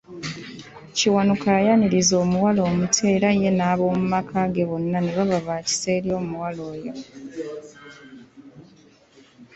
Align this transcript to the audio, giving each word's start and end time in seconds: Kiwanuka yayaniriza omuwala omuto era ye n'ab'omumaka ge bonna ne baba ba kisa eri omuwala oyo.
Kiwanuka 0.97 1.47
yayaniriza 1.57 2.13
omuwala 2.23 2.59
omuto 2.69 3.03
era 3.15 3.29
ye 3.41 3.49
n'ab'omumaka 3.57 4.39
ge 4.53 4.63
bonna 4.69 4.99
ne 5.01 5.11
baba 5.17 5.39
ba 5.47 5.57
kisa 5.65 5.89
eri 5.97 6.09
omuwala 6.19 6.61
oyo. 6.73 6.93